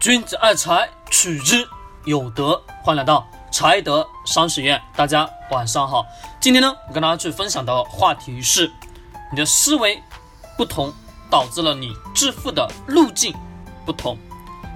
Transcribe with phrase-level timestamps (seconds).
[0.00, 1.68] 君子爱财，取之
[2.06, 2.58] 有德。
[2.82, 6.06] 欢迎来到财德商学院，大家晚上好。
[6.40, 8.72] 今天呢，我跟大家去分享的话题是：
[9.30, 10.02] 你的思维
[10.56, 10.90] 不同，
[11.28, 13.36] 导致了你致富的路径
[13.84, 14.16] 不同。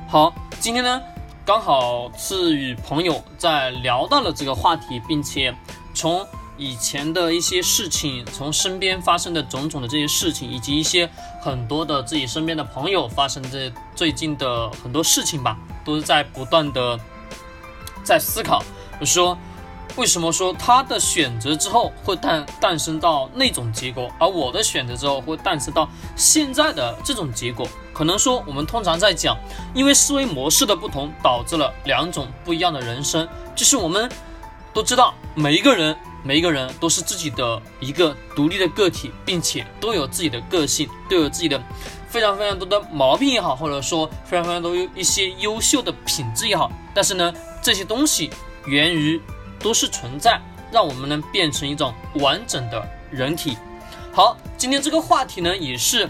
[0.06, 1.00] 好，今天呢，
[1.46, 5.56] 刚好是与朋友在聊到了这个话题，并且
[5.95, 6.22] 从。
[6.57, 11.11] 以前的一些事情，从身边发生的种种的这些事情，以及一些
[11.42, 16.98] 很多的自己身边的朋友发生的最近的很多事情吧，都是在不断的
[18.05, 18.62] 在思考，
[19.01, 19.37] 就说
[19.97, 27.66] 为什么说他的选择之后会诞诞生到那种结果，而我的选择之后会诞生到现在的这种结果？
[27.92, 29.36] 可能说我们通常在讲，
[29.75, 33.28] 因为思维模式的不同，导致了两种不一样的人生。
[33.56, 34.09] 就是我们
[34.73, 35.97] 都知道，每一个人。
[36.27, 41.62] 每一个人都是自己的一个独立的个体，并且都有自己的个性，都有自己的
[42.08, 46.72] 非常非常多的毛病也好，或者说非常非常多一些优秀的品质也好。
[46.95, 47.30] 但是呢，
[47.62, 48.30] 这些东西
[48.64, 49.20] 源于
[49.58, 50.41] 都是存在，
[50.72, 53.58] 让我们能变成一种完整的人体。
[54.11, 56.08] 好，今天这个话题呢，也是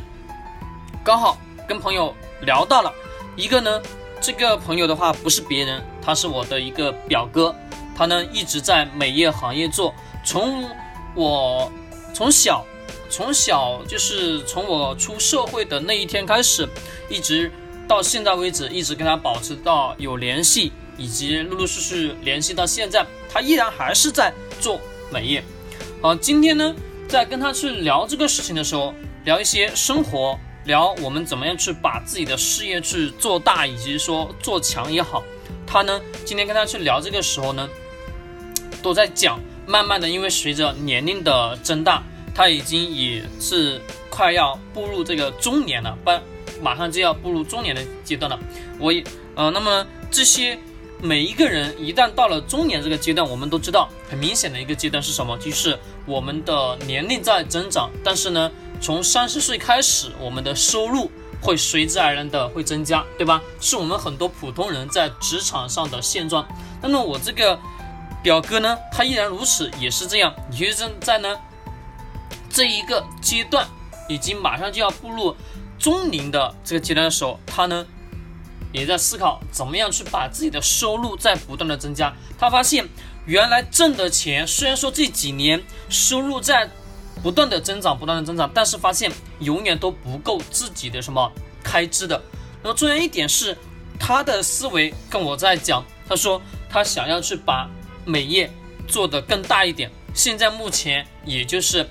[1.03, 2.93] 刚好跟朋友聊到了
[3.35, 3.83] 一个呢，
[4.21, 7.53] 这个朋友的话不是别人，他是我的一个表哥。
[7.97, 10.69] 他呢一直在美业行业做，从
[11.15, 11.71] 我
[12.13, 12.65] 从小
[13.11, 16.69] 从小就是从我出社会的那一天开始，
[17.09, 17.51] 一直
[17.87, 24.81] 到现在为止，一直跟他保持到有联系，以及陆陆续续联系到现在，他依然还是在做
[25.13, 25.45] 美业。
[26.03, 26.75] 啊，今天呢
[27.09, 28.93] 在跟他去聊这个事情的时候，
[29.25, 35.23] 聊一些生活，聊我们怎么样去把自己的事业去做大，以及说做强也好。
[35.67, 37.69] 他呢今天跟他去聊这个时候呢。
[38.83, 42.03] 都在讲，慢慢的，因为随着年龄的增大，
[42.35, 46.11] 他已经也是快要步入这个中年了，不，
[46.63, 48.39] 马上就要步入中年的阶段了。
[48.79, 49.03] 我也，
[49.35, 50.59] 呃，那么这些
[51.01, 55.39] 每一个人一旦到了中年这个阶段，我们都知道很明显的一个阶段是什么？
[55.39, 58.51] 就是我们的年龄在增长，但是呢，
[58.81, 61.11] 从三十岁开始，我们的收入
[61.41, 63.43] 会随之而然的会增加，对吧？
[63.61, 66.47] 是我们很多普通人在职场上的现状。
[66.83, 67.59] 那么我这个。
[68.25, 70.35] 表哥呢，他依然如此，也是这样。
[70.51, 71.39] 也就是在呢
[72.49, 73.69] 这一个阶段，
[74.09, 75.37] 已经马上就要步入
[75.79, 77.87] 中年的这个阶段的时候，他呢
[78.73, 82.15] 也在思考怎么样去把自己的收入在不断的增加。
[82.39, 82.89] 他发现
[83.27, 86.67] 原来挣的钱，虽然说这几年收入在
[87.23, 91.31] 不断的增长，不断的增长，但是发现永远都不够自己的什么
[91.63, 92.23] 开支的。
[92.63, 93.55] 那么重要一点是，
[94.01, 96.41] 他的思维跟我在讲，他说
[96.71, 97.69] 他想要去把。
[98.05, 98.51] 美业
[98.87, 101.89] 做的更大一点，现在目前也就是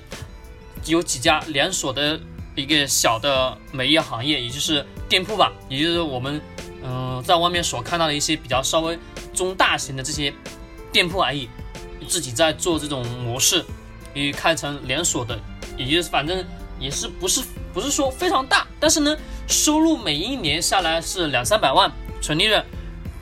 [0.86, 2.18] 有几家连锁的
[2.54, 6.40] 一个小的美业行业，也就是店铺吧，也就是我们
[6.82, 8.98] 嗯在外面所看到的一些比较稍微
[9.34, 10.32] 中大型的这些
[10.92, 11.48] 店铺而已，
[12.06, 13.64] 自己在做这种模式，
[14.14, 15.38] 也开成连锁的，
[15.76, 16.44] 也就是反正
[16.78, 17.42] 也是不是
[17.72, 19.16] 不是说非常大，但是呢
[19.48, 21.90] 收入每一年下来是两三百万，
[22.22, 22.64] 纯利润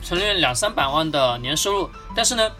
[0.04, 2.50] 纯利润两三百万的年收入，但是呢。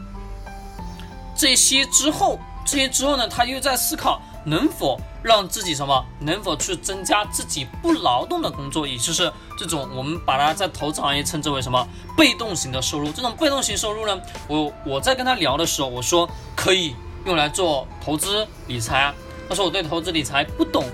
[1.43, 11.85] 这些之后，这些之后呢，他又在思考能否让自己什么，能否去增加自己不劳动的工作，也就是这种我们把它在投资行业称之为什么
[12.17, 13.11] 被动型的收入。
[13.11, 14.17] 这种被动型收入呢，
[14.47, 16.95] 我我在跟他聊的时候，我说可以
[17.27, 19.13] 用来做投资理财啊。
[19.49, 20.85] 他说我对投资理财不懂，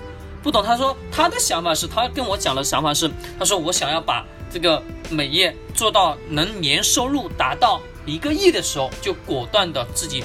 [0.41, 0.63] 不懂。
[0.63, 4.81] 他说他的想法是他跟我讲的想法是，他说我想要把这个
[5.11, 10.23] 美业做到能年收入达到一个亿的时候，就果断的自己。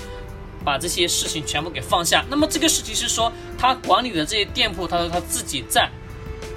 [0.64, 2.24] 把这些事情全部给放下。
[2.30, 5.90] 那么这个事情是说，他管理的这些店铺，他说他自己在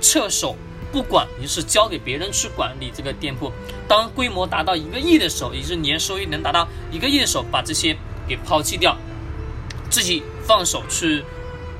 [0.01, 0.55] 撤手
[0.91, 3.51] 不管，于是交给别人去管理这个店铺。
[3.87, 7.95] 当规模达到一个亿的时候，也就是年收益能达到一个亿的时候，把这些
[8.27, 8.97] 给抛弃掉，
[9.89, 11.23] 自己放手去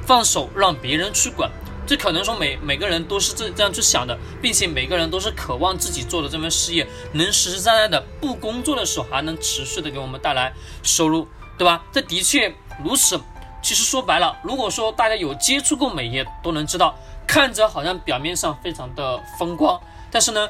[0.05, 1.49] 放手让别人去管。
[1.85, 10.53] 这可能说每每个人都是这这样去想的，并且每个人都是渴望自己做的这份事业能实实在在的不工作的时候还能持续的给我们带来
[10.83, 11.25] 收入。
[11.57, 11.83] 对吧？
[11.91, 13.19] 这的确如此。
[13.61, 16.95] 其实说白了，如果说大家有接触过美业，都能知道，
[17.27, 19.77] 看着好像表面上非常的风光，
[20.09, 20.47] 但是呢，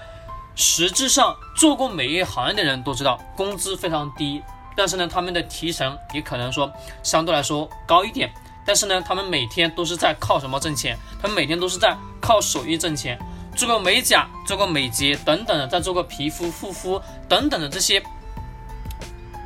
[0.56, 4.44] 实质上做过美业行业的人都知道，工资非常低。
[4.76, 6.72] 但是呢，他们的提成也可能说
[7.02, 8.30] 相对来说高一点。
[8.64, 10.96] 但是呢，他们每天都是在靠什么挣钱？
[11.20, 13.18] 他们每天都是在靠手艺挣钱，
[13.56, 18.04] 做个美甲、做个美睫等等的，再做个皮肤护肤等等的这些。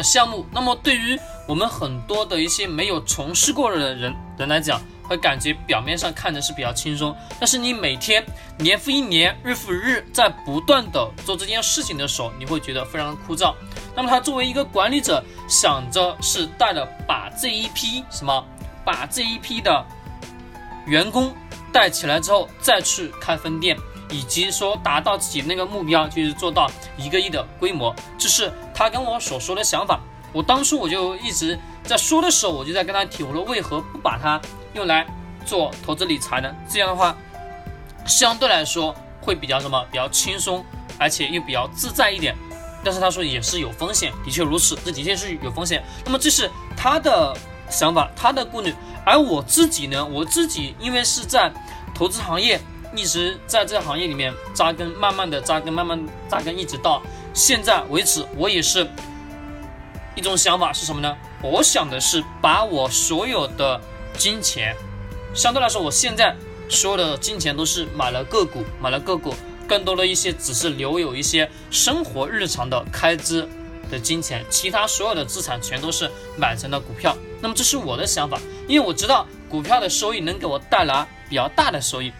[0.03, 1.17] 项目，那么对于
[1.51, 8.25] 我们很多的一些没有从事过的人人来讲，会感觉表面上看着是比较轻松，但是你每天
[8.57, 13.53] 年复一年，日复日，在不断的做这件事情的时候，你会觉得非常枯燥。
[13.94, 18.45] 那么他作为一个管理者，想着是带着把这一批什么，
[18.86, 19.86] 把这一批的
[20.86, 21.36] 员工
[21.74, 23.75] 带起来之后，再去开分店，
[24.09, 30.00] 以及说达到自己那个目标，就是做到一个亿的规模，这是他跟我所说的想法。
[30.33, 34.39] 我当初我就一直在说的时候，我就在跟他提，我说为何不把它
[34.73, 35.05] 用来
[35.45, 36.49] 做投资理财呢？
[36.69, 37.15] 这样的话，
[38.05, 39.85] 相对来说会比较什么？
[39.91, 40.63] 比较轻松，
[40.97, 42.35] 而且又比较自在一点。
[42.83, 45.83] 但是他说也是有风险，的确如此，这的确是有风险。
[46.05, 47.35] 那么这是他的
[47.69, 48.73] 想法，他的顾虑。
[49.05, 51.51] 而我自己呢，我自己因为是在
[51.93, 52.59] 投资行业，
[52.95, 57.01] 一直在这个行业里面扎根，慢慢的扎根，慢慢扎根，一直到
[57.33, 58.87] 现在为止，我也是。
[60.15, 61.15] 一种想法是什么呢？
[61.41, 63.79] 我想的是把我所有的
[64.17, 64.75] 金钱，
[65.33, 66.35] 相对来说，我现在
[66.69, 69.33] 所有的金钱都是买了个股，买了个股，
[69.67, 73.47] 更多的一些只是留有一些生活日常的开支
[73.89, 77.15] 的金钱，其他所有的资产全都是买成了股票。
[77.41, 82.11] 那么这是我的想法，因为我知道股票的收益能给我带来比较大的收益。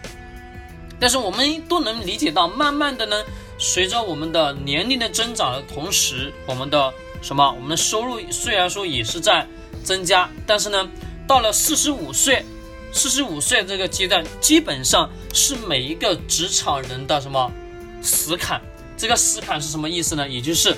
[0.98, 3.22] 但是我们都能理解到，慢慢的呢，
[3.58, 6.92] 随着我们的年龄的增长的同时，我们的
[7.22, 7.50] 什么？
[7.52, 9.46] 我们的收入虽然说也是在
[9.84, 10.88] 增加，但是呢，
[11.26, 12.44] 到了四十五岁，
[12.92, 17.50] 四十五岁这个阶段，基本上是每一个职场人的什么
[18.02, 18.60] 死坎？
[18.96, 20.28] 这个死坎是什么意思呢？
[20.28, 20.76] 也就是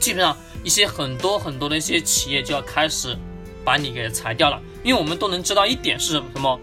[0.00, 3.16] 基本上一些很多很多的一些企业就要开始
[3.64, 4.60] 把你给裁掉了。
[4.82, 6.58] 因为我们都能知道一点是什么？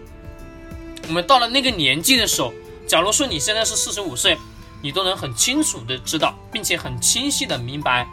[1.08, 2.52] 我们到了那个年纪的时候，
[2.86, 4.36] 假如说你现在是四十五岁，
[4.82, 8.06] 你都能很清楚的知道，并且很清晰的明白。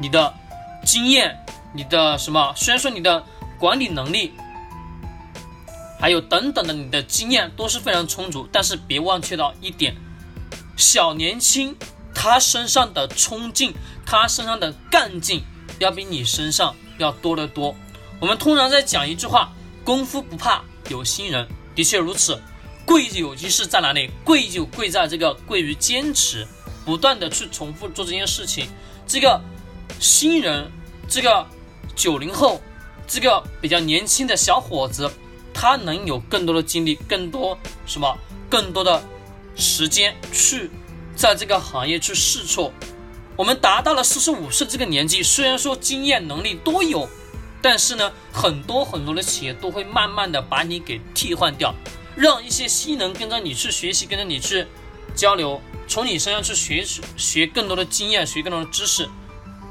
[0.00, 0.32] 你的
[0.82, 1.36] 经验，
[1.74, 2.54] 你的什么？
[2.56, 3.22] 虽然说你的
[3.58, 4.32] 管理能力，
[6.00, 9.94] 还有等等的你的经验都是非常充足，但是别忘却到一点：
[10.74, 11.76] 小年轻
[12.14, 13.74] 他身上的冲劲，
[14.06, 15.44] 他身上的干劲，
[15.78, 17.76] 要比你身上要多得多。
[18.18, 19.52] 我们通常在讲一句话：
[19.84, 21.46] 功夫不怕有心人。
[21.74, 22.42] 的确如此，
[22.86, 24.10] 贵有机是在哪里？
[24.24, 26.46] 贵就贵在这个贵于坚持，
[26.86, 28.66] 不断的去重复做这件事情，
[29.06, 29.38] 这个。
[30.00, 30.72] 新人，
[31.06, 31.46] 这个
[31.94, 32.58] 九零后，
[33.06, 35.12] 这个比较年轻的小伙子，
[35.52, 38.16] 他能有更多的精力，更多什么，
[38.48, 39.02] 更多的
[39.54, 40.70] 时间去
[41.14, 42.72] 在这个行业去试错。
[43.36, 47.06] 我们达到了四十五岁这个年纪，虽然说经验能力都有，
[47.60, 51.74] 但是呢，很多很多的企业都会慢慢的把你给替换掉，
[52.16, 54.66] 让一些新人跟着你去学习，跟着你去
[55.14, 56.82] 交流，从你身上去学
[57.18, 59.06] 学更多的经验，学更多的知识。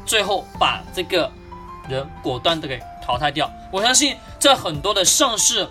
[0.09, 1.31] 最后把这个
[1.88, 3.47] 人果断的给淘汰掉。
[3.71, 5.69] 我相信在很多的上市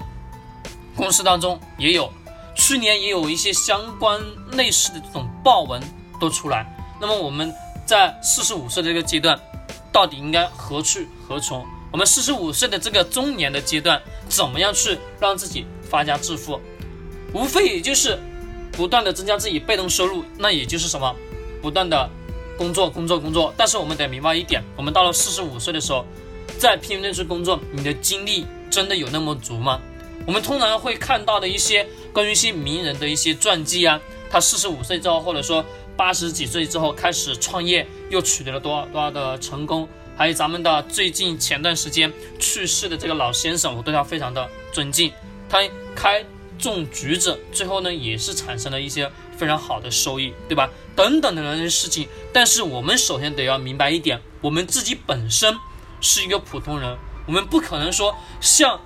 [0.94, 2.08] 公司当中也有，
[2.55, 4.20] 去年也有一些相关
[4.52, 5.82] 类似的这种报文
[6.20, 6.64] 都出来。
[7.00, 7.52] 那么我们
[7.85, 9.37] 在四十五岁这个阶段，
[9.90, 11.67] 到底应该何去何从？
[11.90, 16.61] 我们四十五岁的这个中年的阶段，怎么样去让自己发家致富？
[17.35, 18.17] 无非也就是
[18.70, 21.12] 不断的增加自己被动收入，那也就是什么，
[21.61, 22.08] 不断的。
[22.59, 23.55] 工作，工作，工作。
[23.57, 26.05] 但是我们得明白一点，我们到了四十五岁的时候，
[26.59, 29.81] 在拼命去工作，你的精力真的有那么足吗？
[30.27, 33.99] 我们通常会看到的一些关于一些名人的一些传记啊，
[34.29, 35.65] 他四十五岁之后，或者说
[35.97, 39.88] 八十几岁之后开始创业，又取得了多少多少的成功。
[40.17, 45.12] 还有咱们的最近前段时间去世的这个老先生，我对他非常的尊敬。
[45.49, 45.61] 他
[45.95, 46.23] 开
[46.59, 49.09] 种橘子，最后呢也是产生了一些。
[49.38, 50.68] 非常好的收益，对吧？
[50.97, 55.57] 等等的那些事情，但是我们首先得要明白一点，我们自己本身
[56.00, 58.80] 是一个普通人，我们不可能说像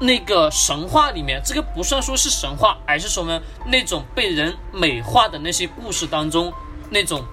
[0.00, 6.52] 那个神话里面，这个不算说是神话，而是说呢那种被人美化的那些故事当中
[6.90, 7.24] 那种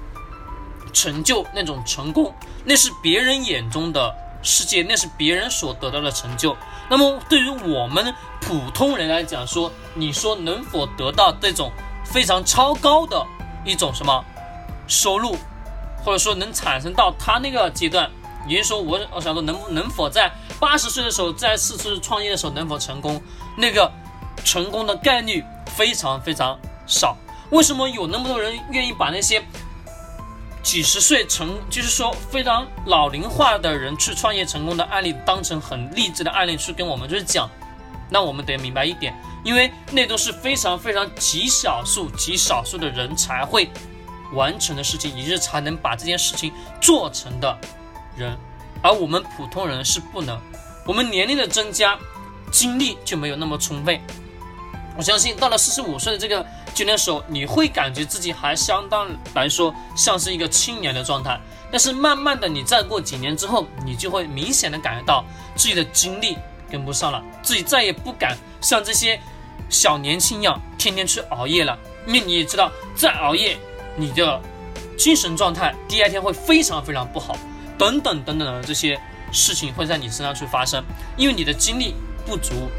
[0.93, 2.31] 成就、那种成功，
[2.63, 6.55] 那是别人眼中的世界，那是别人所得到的成就。
[6.88, 11.71] 那么对于我们普通人来讲，说你说能否得到这种？
[12.11, 13.25] 非常超高的
[13.63, 14.23] 一种什么
[14.87, 15.35] 收入，
[16.03, 18.09] 或者说能产生到他那个阶段，
[18.47, 23.21] 也就是说，我我想说，能能否在八十岁的时候再次次创业的时候能否成功？
[23.55, 23.91] 那个
[24.43, 27.15] 成功的概率非常非常少。
[27.51, 29.43] 为什么有那么多人愿意把那些
[30.63, 37.49] 几十岁成，就是说非常老龄化的人去创业成功的案例当成很励志的案例去跟我们就是讲？
[38.09, 39.13] 那我们得明白一点。
[39.43, 43.69] 因为那都是非常非常极少数、极少数的人才会
[44.33, 46.51] 完成的事情，也就是才能把这件事情
[46.81, 47.57] 做成的
[48.17, 48.37] 人，
[48.81, 50.37] 而我们普通人是不能。
[50.85, 51.97] 我们年龄的增加，
[52.51, 54.01] 精力就没有那么充沛。
[54.97, 61.39] 我相信到了四十五岁的这个阶段时候，你会感觉自己还相当来说像是一个青年的状态。
[61.71, 65.23] 但是慢慢的，你再过几年之后，你就会明显的感觉到
[65.55, 66.37] 自己的精力
[66.71, 69.19] 跟不上了，自己再也不敢像这些
[69.69, 71.77] 小年轻一样天天去熬夜了。
[72.07, 73.57] 因为你也知道，再熬夜，
[73.95, 74.41] 你的
[74.97, 77.38] 精神状态第二天会非常非常不好，
[77.77, 78.99] 等等等等的这些
[79.31, 80.83] 事情会在你身上去发生，
[81.17, 81.93] 因为你的精力
[82.25, 82.69] 不足。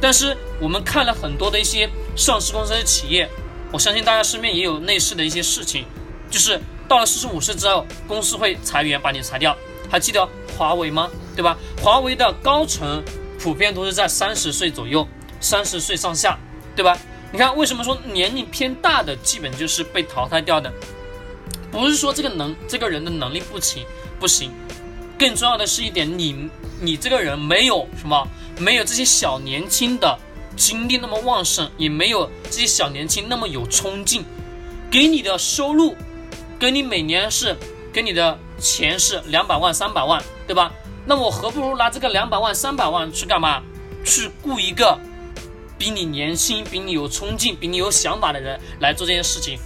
[0.00, 3.28] 但是我们看了很多的一些上市公司的企业，
[3.72, 5.86] 我相信大家身边也有类似的一些事情，
[6.28, 9.56] 就是到了四十五岁之后，公司会裁员把你裁掉。
[9.90, 11.08] 还记得华为吗？
[11.34, 11.56] 对吧？
[11.82, 13.02] 华为的高层
[13.38, 15.06] 普遍都是在三十岁左右，
[15.40, 16.38] 三十岁上下，
[16.76, 16.96] 对吧？
[17.32, 20.72] 你看为什么说年龄偏大的基本就是被淘汰掉的？
[21.70, 23.84] 不是说这个能这个人的能力不行
[24.20, 24.50] 不行，
[25.18, 26.48] 更重要的是一点，你
[26.80, 28.26] 你这个人没有什么。
[28.56, 30.16] 没有这些小年轻的
[30.54, 34.24] 精力那么旺盛，也没有这些小年轻那么有冲劲，
[34.88, 35.96] 给你的收入，
[36.56, 37.56] 给你每年是
[37.92, 40.72] 给你的钱是两百万三百万，对吧？
[41.06, 43.62] 那我何不如拿这个两百万三百万去干嘛？
[44.04, 44.98] 去雇一个
[45.78, 49.58] 比你年轻、比你有冲劲、比你有想法的人来做这件事情，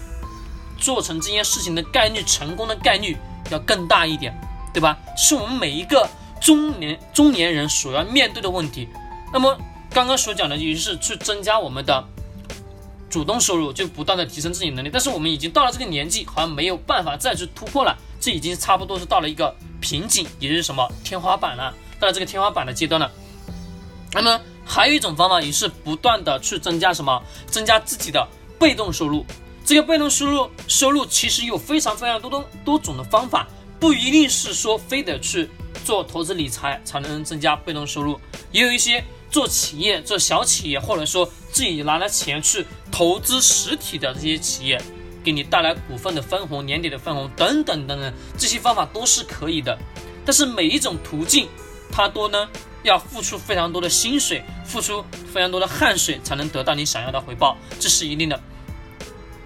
[0.79, 3.17] 做成这件事情的概率、成功的概率
[3.51, 4.33] 要更大一点，
[4.73, 4.97] 对吧？
[5.17, 6.09] 是我们每一个。
[6.41, 8.89] 中年中年人所要面对的问题，
[9.33, 9.59] 那么
[9.91, 12.05] 刚刚所讲的也是去增加我们的
[13.11, 14.89] 主动收入，就不断的提升自己能力。
[14.89, 23.11] 但是我们已经到了这个年纪，好像没有办法再去突破了，这已经差不多是到了一个瓶颈，也就是什么天花板了，到了这个天花板的阶段了。
[24.13, 28.27] 那么还有一种方法，也是不断的去增加什么，增加自己的
[28.59, 29.25] 被动收入。
[29.65, 33.47] 这个被动收入收入其实有非常非常多多多种的方法，
[33.79, 35.49] 不一定是说非得去。
[35.85, 38.21] 做投资理财才能增加被动收入，
[38.53, 44.83] 也有一些做企业、做小企业，或者说自己拿了钱去投资实体的这些企业，
[45.29, 49.79] 给你带来股份的分红、年底的分红等等等等，这些方法都是可以的。
[50.25, 51.47] 但是每一种途径，
[51.93, 52.49] 它都呢
[52.83, 58.41] 要付出非常多的薪水，付出非常多的汗水，才能得到你想要的回报，这是一定的。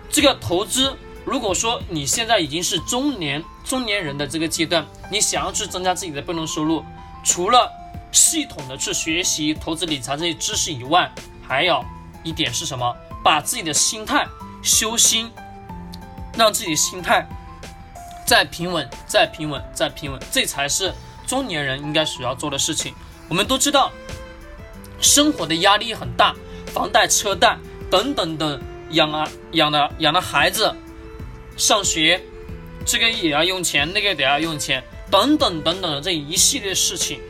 [0.08, 0.96] 这个投资。
[1.24, 6.84] 如果说你现在已经是中年中年人的这个阶段，你想要去增加自己的被动收入，
[7.24, 7.68] 除了
[8.12, 11.12] 系统的去学习投资理财这些知识以外，
[11.42, 11.84] 还有
[12.22, 12.94] 一点是什么？
[13.24, 14.26] 把自己的心态
[14.64, 15.30] 修心，
[16.36, 17.26] 让自己心态
[18.26, 20.92] 再平稳、再平稳、再平稳，这才是
[21.26, 22.94] 中年人应该所要做的事情。
[23.28, 23.90] 我们都知道，
[25.00, 26.34] 生活的压力很大，
[26.66, 27.56] 房贷、车贷
[27.90, 28.60] 等等等，
[28.90, 30.74] 养啊养的养的孩子。
[31.56, 32.20] 上学，
[32.86, 37.20] 这个也要用钱，那个得要用钱，等等等等的这一系列事情。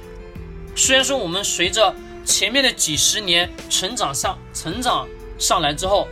[0.77, 1.93] 虽然说我们随着
[2.25, 6.07] 前面的几十年成长上成长上来之后，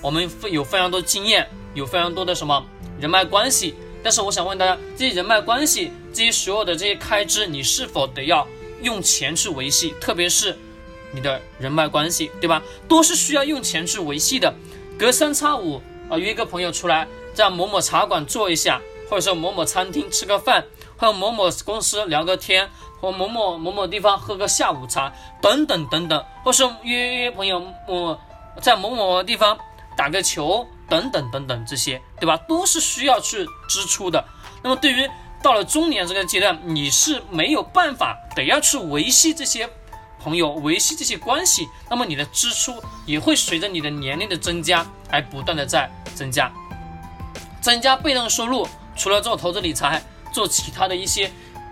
[0.00, 2.64] 我们会有非常多经验，有非常多的什么
[3.00, 8.46] 人脉关系，但是我想问大家，这些人脉关系，这些所有的这些开支，你是否得要
[8.82, 9.94] 用钱去维系？
[10.00, 10.56] 特别是
[11.12, 12.62] 你的人脉关系，对吧？
[12.88, 14.54] 都是需要用钱去维系的。
[14.98, 17.06] 隔三差五啊，约个朋友出来。
[17.34, 20.62] 在某某茶馆坐一下，或者说某某餐厅吃个饭，
[20.98, 22.68] 或某某公司聊个天，
[23.00, 25.10] 或某某某某地方喝个下午茶，
[25.40, 28.20] 等等等等，或是约约朋友，我
[28.60, 29.56] 在某某地方
[29.96, 32.36] 打个球，等等等等，这些对吧？
[32.48, 34.24] 都是需要去支出的。
[34.62, 35.08] 那么对于
[35.42, 39.68] 到了中年这个阶段，你是没有办法得要去维系这些
[40.20, 46.52] 朋友，维系这些关系，那么你的支出也会随着你的年龄的增加而不断的在增加。
[47.60, 51.30] 增加被动收入，除了做投资理财，做其他的一些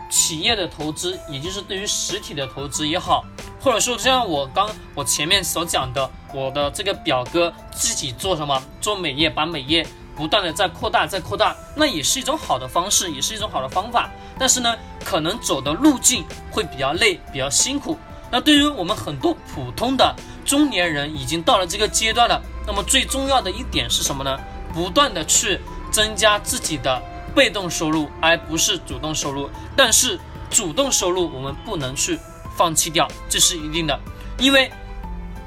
[0.09, 3.25] 企业的投资，也就是对于实体的投资也好，
[3.61, 14.11] 或者说像我刚我前面所讲的，我的这个表哥自己做什么，做美业，把美业不断的在扩大，在扩大，那也是一种好的方式，也是一种好的方法。
[14.39, 17.99] 但是呢，可能走的路径会比较累，比较辛苦。
[18.31, 24.39] 那对于我们很多普通的中年人，已经到了这个阶段了，那么最重要的一点是什么呢？
[24.73, 25.61] 不断的去。
[25.93, 27.03] 增加自己的
[27.35, 29.51] 被动收入，而不是主动收入。
[29.77, 30.17] 但是
[30.49, 32.17] 主动收入我们不能去
[32.57, 34.01] 放弃掉，这是一定的。
[34.39, 34.71] 因为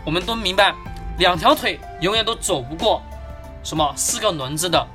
[0.06, 0.74] 我们都明白，
[1.18, 3.02] 两条腿永远都走不过
[3.64, 4.86] 什么四个轮子的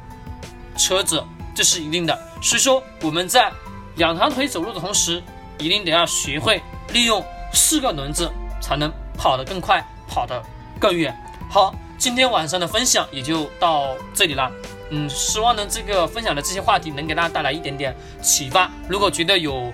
[0.77, 1.23] 车子，
[1.55, 2.19] 这是一定的。
[2.43, 3.51] 所以说我们在
[3.97, 5.23] 两条腿走路的同时，
[5.59, 6.63] 一定得要学会
[6.93, 10.43] 利用四个轮子，才能跑得更快，跑得
[10.79, 11.17] 更远。
[11.51, 14.53] 好，今天晚上的分享也就到这里了。
[14.91, 18.71] 嗯，希望呢这个分享的这些话题能给大家带来一点点启发。
[18.89, 19.73] 如果觉得有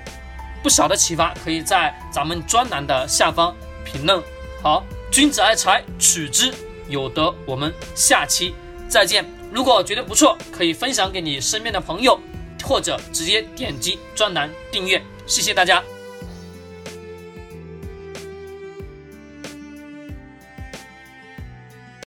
[0.62, 4.22] 不小的启发，可以在咱们专栏的下方评论。
[4.62, 4.82] 好，
[5.14, 6.52] 君子爱财，取之
[6.88, 7.32] 有德。
[7.46, 8.52] 我们下期
[8.88, 9.24] 再见。
[9.52, 12.18] 如果觉得不错，可以分享给你身边的朋友，
[12.64, 15.00] 或者直接点击专栏订阅。
[15.24, 15.80] 谢谢大家。